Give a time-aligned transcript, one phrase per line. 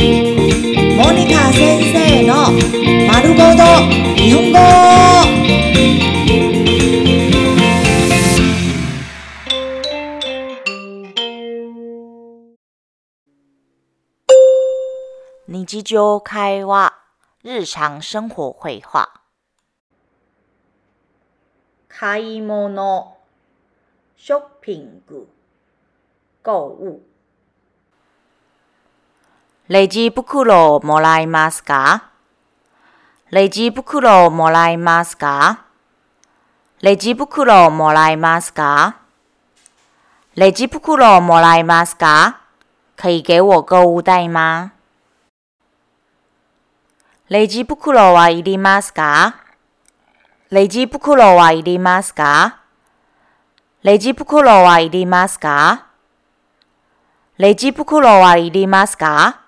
[0.00, 0.06] モ
[1.12, 2.52] ニカ先生の
[3.06, 3.62] 丸ごと
[4.16, 4.58] 日本語。
[15.46, 16.94] 日常会話、
[17.44, 19.10] 日常生活会話。
[21.88, 23.18] 買い物、
[24.16, 25.28] ショッピング、
[26.42, 27.09] 購物。
[29.72, 32.10] レジ袋をもらえますか？
[33.30, 35.64] レジ袋をもらえますか？
[36.82, 38.96] レジ袋をもらえますか？
[40.34, 42.40] レジ袋をもらえますか？
[42.96, 44.72] 可以给我购物袋吗？
[47.28, 49.36] レジ袋はいりますか？
[50.50, 52.58] レジ袋はいりますか？
[53.84, 55.86] レジ袋はいりますか？
[57.38, 59.39] レジ袋はいりますか？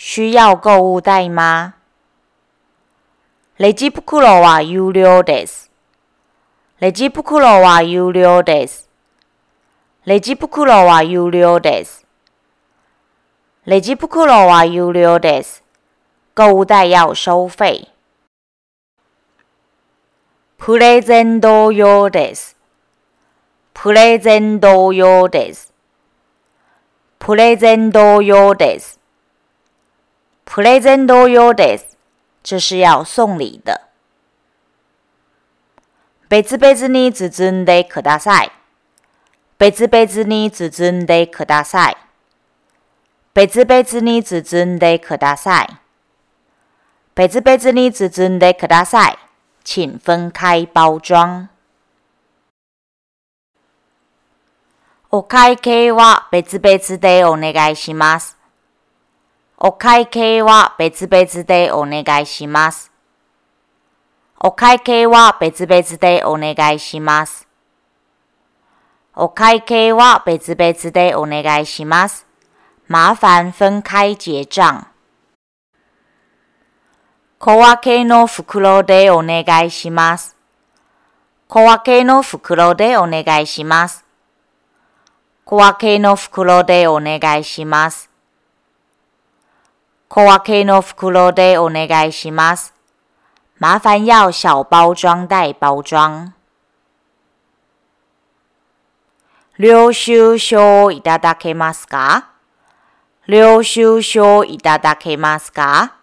[0.00, 1.74] 需要購物袋吗？
[3.58, 5.72] レジ袋は有料です。
[6.78, 8.88] レジ袋は有料です。
[10.04, 12.06] レジ袋は有料です。
[13.66, 15.64] レジ袋は有料です。
[16.36, 17.88] 购物袋要收费。
[20.58, 22.56] プレゼント用です。
[23.74, 25.74] プレゼント用です。
[27.18, 28.97] プレゼント用です。
[30.50, 31.98] プレゼント用です。
[32.42, 33.82] 这是要送礼的。
[36.30, 38.50] 別々に包んでください。
[39.58, 41.96] 別々に包んでください。
[43.34, 45.68] 別々に包んでください。
[47.14, 49.18] 別々に包んでください。
[49.64, 51.50] 请分開包装。
[55.10, 58.37] お会計は別々でお願いします。
[59.60, 62.92] お会計は別々でお願いします。
[64.38, 67.48] お会計は別々でお願いします。
[69.16, 72.28] お会計は別々でお願いします。
[72.88, 74.62] 麻煩分開結帳。
[77.40, 80.36] 小分けの袋でお願いします。
[81.48, 84.04] 小分けの袋でお願いします。
[85.44, 88.07] 小分けの袋でお願いします。
[90.08, 92.72] 小分けの袋でお願いします。
[93.60, 96.32] 麻烦要小包装袋包装。
[99.58, 102.30] 領収書をいただけますか？
[103.26, 105.96] 領収書いただけますか？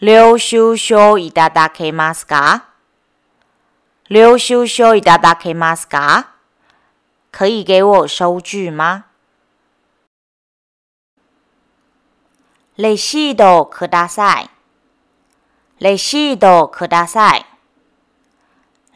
[0.00, 2.68] 領収書いただけますか？
[4.10, 6.34] 領収書いただけますか？
[7.30, 9.04] 可以给我收据吗？
[12.76, 14.50] レシートください。
[15.78, 17.46] レシートください。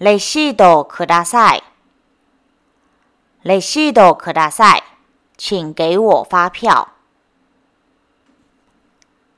[0.00, 1.62] レシートください。
[3.44, 4.82] レシートください。
[5.36, 6.88] 请给我发票。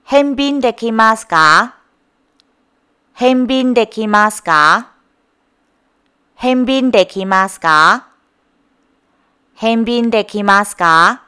[0.04, 1.76] 返品できますか
[3.12, 4.92] 返品できますか
[6.34, 8.08] 返品できますか
[9.54, 11.24] 返品できますか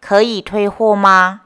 [0.00, 1.41] 可以退货吗？